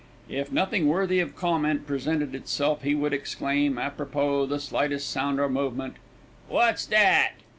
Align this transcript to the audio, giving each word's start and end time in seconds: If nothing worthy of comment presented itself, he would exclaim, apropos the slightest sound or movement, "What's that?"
If 0.29 0.51
nothing 0.51 0.87
worthy 0.87 1.19
of 1.19 1.35
comment 1.35 1.85
presented 1.85 2.33
itself, 2.33 2.81
he 2.81 2.95
would 2.95 3.13
exclaim, 3.13 3.77
apropos 3.77 4.47
the 4.47 4.59
slightest 4.59 5.11
sound 5.11 5.39
or 5.39 5.47
movement, 5.47 5.97
"What's 6.47 6.87
that?" 6.87 7.33